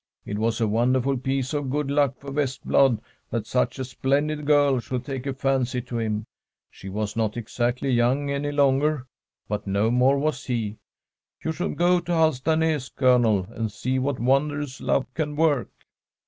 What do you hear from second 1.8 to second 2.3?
luck